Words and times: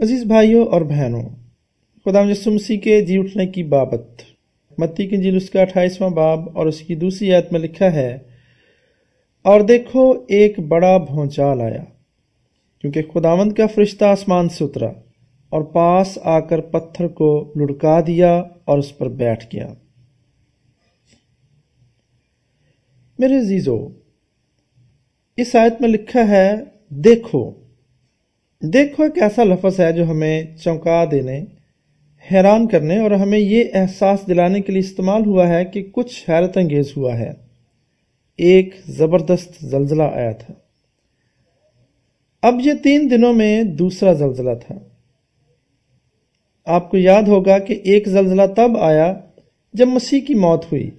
عزیز 0.00 0.24
بھائیوں 0.24 0.64
اور 0.66 0.80
بہنوں، 0.80 1.22
خدا 2.06 2.22
مسیح 2.22 2.78
کے 2.78 3.00
جی 3.06 3.16
اٹھنے 3.18 3.46
کی 3.46 3.62
بابت۔ 3.64 4.22
متی 4.78 5.06
کی 5.08 5.16
جیل 5.16 5.36
اس 5.36 5.48
کا 5.50 5.60
اٹھائیسواں 5.60 6.10
باب 6.10 6.48
اور 6.58 6.66
اس 6.66 6.80
کی 6.80 6.94
دوسری 6.94 7.32
آیت 7.34 7.52
میں 7.52 7.60
لکھا 7.60 7.92
ہے، 7.92 8.12
اور 9.44 9.60
دیکھو 9.60 10.04
ایک 10.28 10.58
بڑا 10.68 10.96
بھونچال 11.04 11.60
آیا، 11.60 11.82
کیونکہ 12.84 13.02
خداوند 13.14 13.52
کا 13.52 13.66
فرشتہ 13.74 14.04
آسمان 14.06 14.48
سے 14.48 14.64
اترا 14.64 14.92
اور 15.52 15.62
پاس 15.72 16.18
آ 16.24 16.38
کر 16.40 16.60
پتھر 16.70 17.08
کو 17.08 17.32
لڑکا 17.56 17.98
دیا 18.06 18.36
اور 18.64 18.78
اس 18.78 18.96
پر 18.98 19.08
بیٹھ 19.16 19.46
گیا۔ 19.52 19.72
میرے 23.18 23.38
عزیزو، 23.38 23.78
اس 25.38 25.54
آیت 25.56 25.80
میں 25.80 25.88
لکھا 25.88 26.28
ہے، 26.28 26.50
دیکھو 27.04 27.50
دیکھو 28.72 29.02
ایک 29.02 29.22
ایسا 29.22 29.44
لفظ 29.44 29.80
ہے 29.80 29.92
جو 29.92 30.10
ہمیں 30.10 30.42
چونکا 30.64 31.04
دینے، 31.10 31.44
حیران 32.32 32.68
کرنے 32.68 32.98
اور 32.98 33.10
ہمیں 33.10 33.38
یہ 33.38 33.64
احساس 33.74 34.18
دلانے 34.28 34.60
کے 34.60 34.72
لیے 34.72 34.80
استعمال 34.80 35.26
ہوا 35.26 35.48
ہے 35.48 35.64
کہ 35.64 35.82
کچھ 35.92 36.30
حیرت 36.30 36.56
انگیز 36.56 36.92
ہوا 36.96 37.18
ہے۔ 37.18 37.32
ایک 38.36 38.74
زبردست 38.86 39.64
زلزلہ 39.64 40.02
آیا 40.02 40.32
تھا۔ 40.32 40.54
اب 42.42 42.54
یہ 42.64 42.72
تین 42.82 43.10
دنوں 43.10 43.32
میں 43.32 43.62
دوسرا 43.62 44.12
زلزلہ 44.12 44.54
تھا۔ 44.66 44.74
آپ 46.64 46.90
کو 46.90 46.96
یاد 46.96 47.22
ہوگا 47.22 47.58
کہ 47.58 47.80
ایک 47.84 48.08
زلزلہ 48.08 48.42
تب 48.56 48.78
آیا 48.78 49.14
جب 49.74 49.88
مسیح 49.88 50.20
کی 50.20 50.34
موت 50.34 50.64
ہوئی۔ 50.64 50.90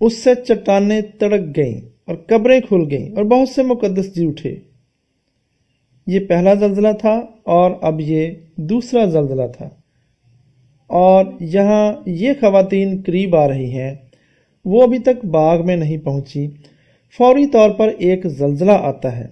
اس 0.00 0.24
سے 0.24 0.30
چٹانیں 0.34 1.00
تڑک 1.18 1.56
گئیں 1.56 1.80
اور 2.04 2.16
قبریں 2.16 2.60
کھل 2.60 2.90
گئیں 2.90 3.16
اور 3.16 3.24
بہت 3.24 3.48
سے 3.48 3.62
مقدس 3.62 4.14
جی 4.14 4.26
اٹھے۔ 4.26 4.73
یہ 6.06 6.20
پہلا 6.20 6.54
زلزلہ 6.54 6.88
تھا 7.00 7.22
اور 7.42 7.70
اب 7.82 8.00
یہ 8.00 8.30
دوسرا 8.56 9.04
زلزلہ 9.04 9.42
تھا۔ 9.58 9.68
اور 10.86 11.24
یہاں 11.40 11.92
یہ 12.06 12.32
خواتین 12.40 13.02
قریب 13.06 13.36
آ 13.36 13.48
رہی 13.48 13.72
ہیں۔ 13.72 13.94
وہ 14.64 14.82
ابھی 14.82 14.98
تک 14.98 15.24
باغ 15.24 15.66
میں 15.66 15.76
نہیں 15.76 15.98
پہنچی۔ 15.98 16.48
فوری 17.18 17.46
طور 17.46 17.70
پر 17.70 17.88
ایک 17.98 18.26
زلزلہ 18.26 18.72
آتا 18.72 19.18
ہے۔ 19.18 19.26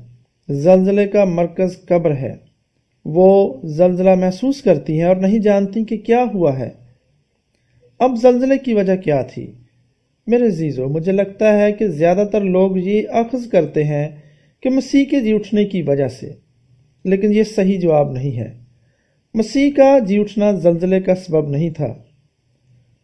زلزلے 0.48 1.06
کا 1.06 1.25
مرکز 1.25 1.87
قبر 1.87 2.17
ہے۔ 2.17 2.37
وہ 3.05 3.55
زلزلہ 3.64 4.14
محسوس 4.14 4.62
کرتی 4.62 4.97
ہیں 4.97 5.09
اور 5.09 5.17
نہیں 5.17 5.39
جانتی 5.39 5.84
کہ 5.84 5.97
کیا 5.97 6.25
ہوا 6.34 6.59
ہے۔ 6.59 6.70
اب 7.98 8.11
زلزلے 8.23 8.59
کی 8.59 8.75
وجہ 8.75 8.97
کیا 8.97 9.23
تھی؟ 9.23 9.53
میرے 10.27 10.47
عزیزو، 10.47 10.89
مجھے 10.89 11.12
لگتا 11.12 11.59
ہے 11.59 11.73
کہ 11.73 11.89
زیادہ 11.89 12.25
تر 12.33 12.41
لوگ 12.41 12.79
یہ 12.79 13.03
اخذ 13.09 13.47
کرتے 13.47 13.84
ہیں 13.84 14.09
کہ 14.61 14.70
مسیح 14.70 15.05
کے 15.05 15.20
جی 15.20 15.34
اٹھنے 15.34 15.64
کی 15.64 15.83
وجہ 15.83 16.09
سے۔ 16.09 16.33
لیکن 17.05 17.33
یہ 17.33 17.42
صحیح 17.42 17.81
جواب 17.81 18.12
نہیں 18.12 18.39
ہے۔ 18.39 18.55
مسیح 19.34 19.70
کا 19.77 19.98
جی 19.98 20.19
اٹھنا 20.19 20.53
زلزلے 20.53 21.00
کا 21.00 21.14
سبب 21.14 21.48
نہیں 21.48 21.70
تھا۔ 21.70 21.95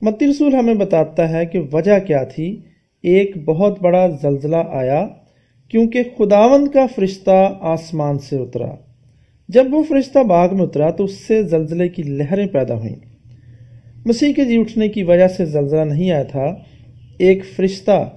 متی 0.00 0.26
رسول 0.30 0.54
ہمیں 0.54 0.74
بتاتا 0.74 1.30
ہے 1.30 1.46
کہ 1.46 1.60
وجہ 1.72 1.98
کیا 1.98 2.24
تھی۔ 2.24 2.60
ایک 3.02 3.44
بہت 3.44 3.82
بڑا 3.82 4.06
زلزلہ 4.22 4.56
آیا 4.56 5.06
کیونکہ 5.68 6.02
خداوند 6.18 6.68
کا 6.68 6.86
فرشتہ 6.96 7.58
آسمان 7.60 8.18
سے 8.18 8.36
اترا۔ 8.36 8.74
جب 9.48 9.66
وہ 9.70 9.82
فرشتہ 9.82 10.18
باغ 10.18 10.56
میں 10.56 10.64
اترا 10.64 10.90
تو 10.90 11.04
اس 11.04 11.26
سے 11.26 11.42
زلزلے 11.42 11.88
کی 11.88 12.02
لہریں 12.02 12.46
پیدا 12.46 12.74
ہوئیں۔ 12.74 12.96
مسیح 14.06 14.32
کے 14.32 14.44
جی 14.44 14.60
اٹھنے 14.60 14.88
کی 14.88 15.02
وجہ 15.02 15.28
سے 15.28 15.44
زلزلہ 15.44 15.80
نہیں 15.80 16.10
آیا 16.10 16.22
تھا۔ 16.22 16.54
ایک 17.18 17.44
فرشتہ 17.56 18.10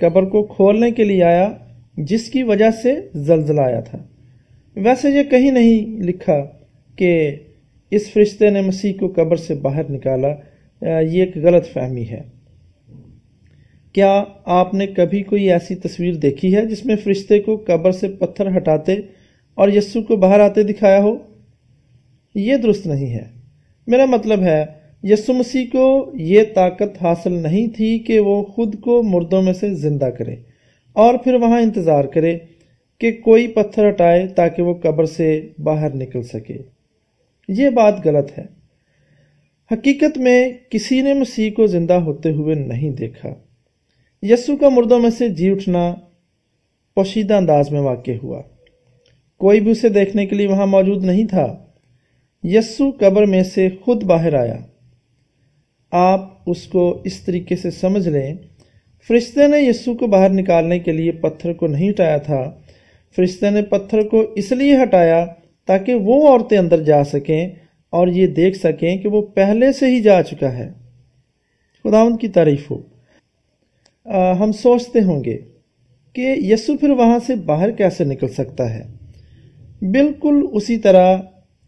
قبر 0.00 0.22
کو 0.22 0.42
کھولنے 0.42 0.90
کے 0.90 1.04
لیے 1.04 1.22
آیا، 1.22 1.52
جس 1.96 2.30
کی 2.30 2.42
وجہ 2.42 2.70
سے 2.82 2.94
زلزلہ 3.14 3.60
آیا 3.60 3.80
تھا۔ 3.80 3.98
ویسے 4.84 5.10
یہ 5.10 5.22
کہیں 5.22 5.50
نہیں 5.50 6.02
لکھا 6.02 6.44
کہ 6.96 7.36
اس 7.90 8.10
فرشتے 8.12 8.50
نے 8.50 8.60
مسیح 8.60 8.92
کو 9.00 9.12
قبر 9.16 9.36
سے 9.36 9.54
باہر 9.54 9.90
نکالا 9.90 10.28
یہ 11.00 11.20
ایک 11.20 11.36
غلط 11.36 11.66
فہمی 11.72 12.08
ہے۔ 12.08 12.20
کیا 13.92 14.24
آپ 14.44 14.74
نے 14.74 14.86
کبھی 14.86 15.22
کوئی 15.22 15.52
ایسی 15.52 15.74
تصویر 15.74 16.14
دیکھی 16.14 16.56
ہے 16.56 16.66
جس 16.66 16.84
میں 16.84 16.96
فرشتے 16.96 17.38
کو 17.38 17.64
قبر 17.66 17.92
سے 17.92 18.08
پتھر 18.08 18.56
ہٹاتے 18.56 18.92
اور 19.54 19.68
یسو 19.68 20.02
کو 20.02 20.16
باہر 20.16 20.40
آتے 20.40 20.62
دکھایا 20.62 21.02
ہو؟ 21.02 21.16
یہ 22.34 22.56
درست 22.56 22.86
نہیں 22.86 23.12
ہے۔ 23.12 23.24
میرا 23.86 24.04
مطلب 24.04 24.42
ہے 24.42 24.64
یسو 25.02 25.32
مسیح 25.32 25.64
کو 25.72 26.12
یہ 26.14 26.42
طاقت 26.54 27.02
حاصل 27.02 27.32
نہیں 27.32 27.66
تھی 27.66 27.98
کہ 27.98 28.20
وہ 28.20 28.42
خود 28.42 28.80
کو 28.80 29.02
مردوں 29.02 29.42
میں 29.42 29.52
سے 29.52 29.74
زندہ 29.74 30.10
کرے 30.18 30.36
اور 30.92 31.14
پھر 31.24 31.34
وہاں 31.34 31.60
انتظار 31.60 32.04
کرے۔ 32.04 32.38
کہ 32.98 33.12
کوئی 33.12 33.48
پتھر 33.48 33.88
ہٹائے 33.88 34.26
تاکہ 34.26 34.62
وہ 34.62 34.74
قبر 34.74 35.04
سے 35.04 35.48
باہر 35.58 35.94
نکل 35.94 36.22
سکے۔ 36.22 36.58
یہ 37.48 37.70
بات 37.70 38.06
غلط 38.06 38.38
ہے۔ 38.38 38.44
حقیقت 39.72 40.18
میں 40.18 40.48
کسی 40.70 41.00
نے 41.00 41.14
مسیح 41.14 41.50
کو 41.50 41.66
زندہ 41.66 41.92
ہوتے 41.92 42.30
ہوئے 42.30 42.54
نہیں 42.54 42.90
دیکھا۔ 42.90 43.34
یسو 44.22 44.56
کا 44.56 44.68
مردوں 44.68 44.98
میں 44.98 45.10
سے 45.10 45.28
جی 45.28 45.50
اٹھنا 45.50 45.94
پوشیدہ 46.94 47.34
انداز 47.34 47.70
میں 47.70 47.80
واقع 47.80 48.10
ہوا۔ 48.22 48.42
کوئی 49.36 49.60
بھی 49.60 49.70
اسے 49.70 49.88
دیکھنے 49.88 50.26
کے 50.26 50.36
لیے 50.36 50.46
وہاں 50.46 50.66
موجود 50.66 51.04
نہیں 51.04 51.26
تھا۔ 51.26 51.66
یسو 52.44 52.90
قبر 52.90 53.26
میں 53.26 53.42
سے 53.42 53.68
خود 53.84 54.02
باہر 54.04 54.34
آیا۔ 54.34 54.58
آپ 55.90 56.32
اس 56.46 56.66
کو 56.66 57.02
اس 57.04 57.20
طریقے 57.20 57.56
سے 57.56 57.70
سمجھ 57.70 58.08
لیں، 58.08 58.34
فرشتے 59.08 59.46
نے 59.46 59.60
یسو 59.60 59.94
کو 59.94 60.06
باہر 60.06 60.30
نکالنے 60.30 60.78
کے 60.78 60.92
لیے 60.92 61.12
پتھر 61.12 61.52
کو 61.52 61.66
نہیں 61.66 61.90
ہٹایا 61.90 62.16
تھا۔ 62.16 62.60
فرشتے 63.16 63.50
نے 63.50 63.62
پتھر 63.62 64.02
کو 64.08 64.20
اس 64.36 64.52
لیے 64.52 64.82
ہٹایا 64.82 65.24
تاکہ 65.66 65.94
وہ 65.94 66.28
عورتیں 66.28 66.58
اندر 66.58 66.82
جا 66.82 67.04
سکیں 67.04 67.48
اور 67.90 68.08
یہ 68.08 68.26
دیکھ 68.26 68.58
سکیں 68.58 68.96
کہ 68.96 69.08
وہ 69.08 69.22
پہلے 69.22 69.72
سے 69.72 69.86
ہی 69.86 70.00
جا 70.00 70.22
چکا 70.22 70.52
ہے۔ 70.58 70.72
خداون 71.84 72.16
کی 72.16 72.28
تعریف 72.28 72.70
ہو۔ 72.70 72.78
ہم 74.40 74.52
سوچتے 74.52 75.00
ہوں 75.00 75.24
گے 75.24 75.38
کہ 76.12 76.34
یسو 76.38 76.76
پھر 76.76 76.90
وہاں 76.90 77.18
سے 77.26 77.34
باہر 77.34 77.70
کیسے 77.70 78.04
نکل 78.04 78.28
سکتا 78.28 78.74
ہے۔ 78.74 78.82
بالکل 79.80 80.46
اسی 80.52 80.76
طرح 80.76 81.16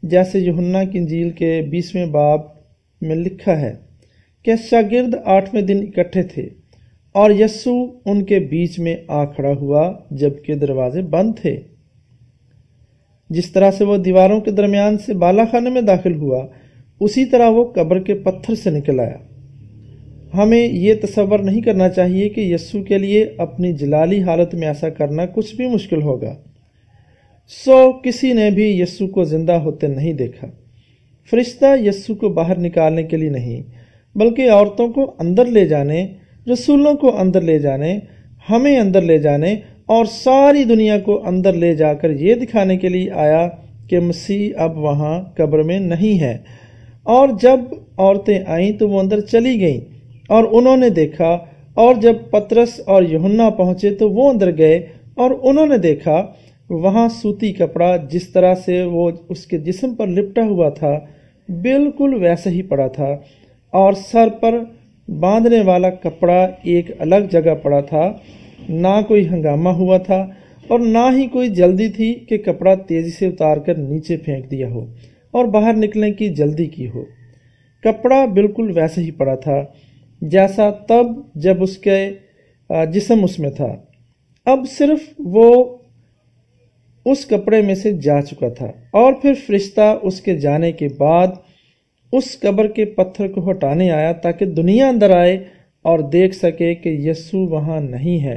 جیسے 0.02 0.38
یونا 0.38 0.84
کی 0.84 0.98
انجیل 0.98 1.30
کے 1.30 1.60
بیسویں 1.70 2.06
باب 2.06 2.40
میں 3.02 3.16
لکھا 3.16 3.60
ہے 3.60 3.72
کہ 4.42 4.52
شاگرد 4.70 5.14
آٹھویں 5.24 5.62
دن 5.62 5.84
اکٹھے 5.88 6.22
تھے۔ 6.22 6.48
اور 7.12 7.30
یسو 7.30 7.86
ان 8.04 8.24
کے 8.24 8.38
بیچ 8.38 8.78
میں 8.78 8.96
آ 9.08 9.24
کھڑا 9.24 9.52
ہوا 9.52 9.92
جبکہ 10.10 10.54
دروازے 10.54 11.02
بند 11.02 11.32
تھے۔ 11.42 11.60
جس 13.30 13.52
طرح 13.52 13.70
سے 13.70 13.84
وہ 13.84 13.96
دیواروں 13.96 14.40
کے 14.40 14.50
درمیان 14.50 14.98
سے 14.98 15.14
بالا 15.14 15.44
خانے 15.50 15.70
میں 15.70 15.80
داخل 15.80 16.14
ہوا، 16.14 16.46
اسی 17.00 17.24
طرح 17.24 17.48
وہ 17.48 17.64
قبر 17.64 17.98
کے 17.98 18.14
پتھر 18.14 18.54
سے 18.54 18.70
نکل 18.70 19.00
آیا۔ 19.00 19.16
ہمیں 20.34 20.68
یہ 20.68 20.94
تصور 21.02 21.38
نہیں 21.38 21.60
کرنا 21.60 21.88
چاہیے 21.88 22.28
کہ 22.28 22.40
یسو 22.40 22.82
کے 22.82 22.98
لیے 22.98 23.26
اپنی 23.38 23.72
جلالی 23.72 24.22
حالت 24.22 24.54
میں 24.54 24.68
ایسا 24.68 24.88
کرنا 24.88 25.26
کچھ 25.26 25.56
بھی 25.56 25.66
مشکل 25.66 26.02
ہوگا۔ 26.02 26.34
سو 27.64 27.92
کسی 27.92 28.32
نے 28.32 28.50
بھی 28.50 28.80
یسو 28.80 29.06
کو 29.06 29.24
زندہ 29.24 29.52
ہوتے 29.52 29.86
نہیں 29.86 30.12
دیکھا۔ 30.12 30.46
فرشتہ 31.30 31.66
یسو 31.84 32.14
کو 32.14 32.28
باہر 32.28 32.58
نکالنے 32.58 33.02
کے 33.02 33.16
لیے 33.16 33.30
نہیں، 33.30 33.62
بلکہ 34.18 34.50
عورتوں 34.50 34.88
کو 34.88 35.14
اندر 35.18 35.46
لے 35.46 35.66
جانے 35.66 36.08
رسولوں 36.50 36.94
کو 36.94 37.16
اندر 37.18 37.40
لے 37.40 37.58
جانے، 37.58 37.98
ہمیں 38.50 38.76
اندر 38.78 39.02
لے 39.02 39.18
جانے 39.18 39.54
اور 39.86 40.04
ساری 40.04 40.64
دنیا 40.64 40.98
کو 40.98 41.20
اندر 41.26 41.52
لے 41.54 41.72
جا 41.74 41.92
کر 41.94 42.10
یہ 42.20 42.34
دکھانے 42.34 42.76
کے 42.76 42.88
لیے 42.88 43.10
آیا 43.16 43.46
کہ 43.88 44.00
مسیح 44.00 44.50
اب 44.56 44.78
وہاں 44.78 45.20
قبر 45.36 45.62
میں 45.62 45.78
نہیں 45.82 46.20
ہے۔ 46.20 46.36
اور 47.06 47.28
جب 47.42 47.60
عورتیں 47.98 48.38
آئیں 48.46 48.72
تو 48.72 48.88
وہ 48.88 49.00
اندر 49.00 49.20
چلی 49.22 49.60
گئیں 49.60 49.80
اور 50.28 50.44
انہوں 50.50 50.76
نے 50.76 50.88
دیکھا، 50.90 51.30
اور 51.76 51.94
جب 51.94 52.16
پترس 52.30 52.80
اور 52.86 53.02
یہنا 53.02 53.48
پہنچے 53.50 53.90
تو 53.94 54.10
وہ 54.10 54.28
اندر 54.30 54.56
گئے 54.58 54.76
اور 55.14 55.30
انہوں 55.42 55.66
نے 55.66 55.76
دیکھا، 55.78 56.22
وہاں 56.70 57.08
سوتی 57.12 57.52
کپڑا 57.52 57.94
جس 58.10 58.28
طرح 58.28 58.54
سے 58.64 58.82
وہ 58.82 59.10
اس 59.28 59.46
کے 59.46 59.58
جسم 59.58 59.94
پر 59.94 60.06
لپٹا 60.08 60.42
ہوا 60.46 60.68
تھا، 60.70 60.92
بالکل 61.48 62.14
ویسے 62.22 62.50
ہی 62.50 62.62
پڑا 62.62 62.86
تھا 62.88 63.10
اور 63.72 63.92
سر 64.02 64.28
پر 64.40 64.58
باندھنے 65.18 65.60
والا 65.60 65.90
کپڑا 65.90 66.40
ایک 66.62 66.90
الگ 66.98 67.24
جگہ 67.30 67.54
پڑا 67.62 67.80
تھا، 67.80 68.02
نہ 68.68 69.00
کوئی 69.08 69.28
ہنگامہ 69.28 69.68
ہوا 69.68 69.96
تھا 69.98 70.20
اور 70.68 70.78
نہ 70.78 71.04
ہی 71.16 71.26
کوئی 71.26 71.48
جلدی 71.48 71.88
تھی 71.88 72.12
کہ 72.28 72.38
کپڑا 72.38 72.74
تیزی 72.74 73.10
سے 73.10 73.26
اتار 73.26 73.56
کر 73.56 73.74
نیچے 73.74 74.16
پھینک 74.16 74.50
دیا 74.50 74.68
ہو 74.68 74.84
اور 75.30 75.44
باہر 75.44 75.76
نکلنے 75.76 76.10
کی 76.12 76.28
جلدی 76.34 76.66
کی 76.66 76.88
ہو۔ 76.88 77.04
کپڑا 77.82 78.24
بالکل 78.26 78.70
ویسے 78.74 79.00
ہی 79.02 79.10
پڑا 79.10 79.34
تھا، 79.34 79.58
جیسا 80.22 80.70
تب 80.88 81.06
جب 81.34 81.62
اس 81.62 81.76
کے 81.78 81.98
جسم 82.92 83.24
اس 83.24 83.38
میں 83.38 83.50
تھا۔ 83.50 83.74
اب 84.46 84.64
صرف 84.70 85.02
وہ 85.18 85.76
اس 87.06 87.26
کپڑے 87.26 87.60
میں 87.62 87.74
سے 87.74 87.92
جا 87.92 88.20
چکا 88.20 88.48
تھا 88.48 88.66
اور 88.92 89.12
پھر 89.12 89.32
فرشتہ 89.46 89.94
اس 90.02 90.20
کے 90.20 90.36
جانے 90.36 90.72
کے 90.72 90.88
بعد 90.98 91.26
اس 92.12 92.40
قبر 92.40 92.66
کے 92.66 92.84
پتھر 92.84 93.28
کو 93.28 93.50
ہٹانے 93.50 93.90
آیا 93.90 94.12
تاکہ 94.12 94.46
دنیا 94.46 94.88
اندر 94.88 95.10
آئے 95.16 95.44
اور 95.82 95.98
دیکھ 95.98 96.34
سکے 96.34 96.74
کہ 96.74 96.88
یسو 96.88 97.38
وہاں 97.38 97.80
نہیں 97.80 98.24
ہے۔ 98.24 98.34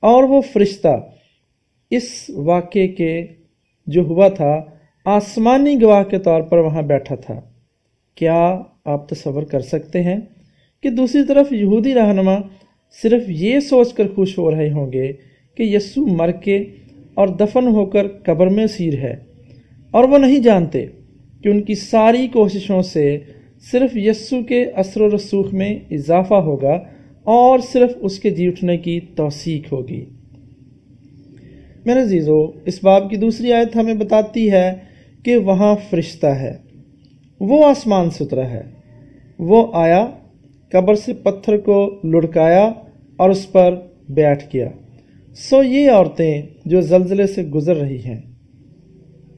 اور 0.00 0.24
وہ 0.24 0.40
فرشتہ 0.40 1.10
اس 1.90 2.30
واقعے 2.36 2.88
کے 2.88 3.26
جو 3.86 4.02
ہوا 4.02 4.28
تھا، 4.28 4.64
آسمانی 5.04 5.82
گواہ 5.82 6.02
کے 6.02 6.18
طور 6.18 6.42
پر 6.42 6.58
وہاں 6.58 6.82
بیٹھا 6.82 7.14
تھا۔ 7.14 7.40
کیا 8.14 8.62
آپ 8.84 9.08
تصور 9.08 9.42
کر 9.42 9.60
سکتے 9.60 10.02
ہیں 10.02 10.16
کہ 10.82 10.90
دوسری 10.90 11.24
طرف 11.28 11.52
یہودی 11.52 11.94
رہنما 11.94 12.34
صرف 13.02 13.22
یہ 13.28 13.60
سوچ 13.60 13.92
کر 13.92 14.08
خوش 14.14 14.38
ہو 14.38 14.50
رہے 14.50 14.70
ہوں 14.70 14.92
گے 14.92 15.12
کہ 15.54 15.62
یسو 15.62 16.06
مر 16.06 16.30
کے 16.30 16.56
اور 17.14 17.28
دفن 17.28 17.66
ہو 17.66 17.86
کر 17.86 18.08
قبر 18.08 18.46
میں 18.46 18.66
سیر 18.66 18.94
ہے 18.94 19.14
اور 19.90 20.04
وہ 20.04 20.18
نہیں 20.18 20.38
جانتے؟ 20.38 20.86
کہ 21.42 21.48
ان 21.48 21.62
کی 21.62 21.74
ساری 21.74 22.26
کوششوں 22.26 22.82
سے 22.82 23.18
صرف 23.60 23.96
یسو 23.96 24.42
کے 24.42 24.64
اثر 24.64 25.00
و 25.00 25.16
رسوخ 25.16 25.52
میں 25.52 25.78
اضافہ 25.90 26.34
ہوگا 26.34 26.84
اور 27.22 27.58
صرف 27.58 27.90
اس 28.00 28.18
کے 28.18 28.30
جی 28.30 28.46
اٹھنے 28.46 28.76
کی 28.76 29.00
توثیق 29.00 29.72
ہوگی۔ 29.72 30.04
میرے 31.84 32.00
عزیزو، 32.00 32.46
اس 32.64 32.84
باب 32.84 33.10
کی 33.10 33.16
دوسری 33.16 33.52
آیت 33.52 33.76
ہمیں 33.76 33.94
بتاتی 33.94 34.50
ہے 34.50 34.72
کہ 35.22 35.36
وہاں 35.36 35.76
فرشتہ 35.90 36.26
ہے۔ 36.26 36.56
وہ 37.40 37.66
آسمان 37.66 38.10
سے 38.10 38.24
اترا 38.24 38.50
ہے۔ 38.50 38.62
وہ 39.38 39.66
آیا، 39.72 40.06
قبر 40.72 40.94
سے 40.94 41.12
پتھر 41.12 41.56
کو 41.56 42.00
لڑکایا 42.04 42.72
اور 43.16 43.30
اس 43.30 43.52
پر 43.52 43.74
بیٹھ 44.08 44.44
گیا۔ 44.54 44.68
سو 45.34 45.62
یہ 45.62 45.90
عورتیں 45.90 46.42
جو 46.64 46.80
زلزلے 46.80 47.26
سے 47.26 47.42
گزر 47.42 47.76
رہی 47.76 48.04
ہیں، 48.04 48.20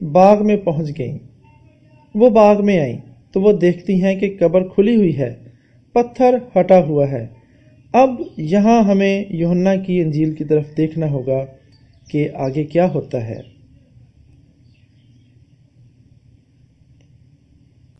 باغ 0.03 0.45
میں 0.45 0.55
پہنچ 0.55 0.99
گئیں۔ 0.99 1.17
وہ 2.15 2.29
باغ 2.29 2.65
میں 2.65 2.79
آئیں 2.79 2.97
تو 3.33 3.41
وہ 3.41 3.51
دیکھتی 3.51 4.03
ہیں 4.03 4.15
کہ 4.15 4.37
قبر 4.39 4.67
کھلی 4.67 4.95
ہوئی 4.95 5.17
ہے، 5.17 5.35
پتھر 5.93 6.37
ہٹا 6.59 6.83
ہوا 6.83 7.11
ہے۔ 7.11 7.27
اب 7.93 8.09
یہاں 8.37 8.83
ہمیں 8.83 9.25
یونا 9.29 9.75
کی 9.75 10.01
انجیل 10.01 10.35
کی 10.35 10.43
طرف 10.43 10.77
دیکھنا 10.77 11.09
ہوگا 11.09 11.45
کہ 12.11 12.29
آگے 12.33 12.63
کیا 12.63 12.93
ہوتا 12.93 13.27
ہے۔ 13.27 13.54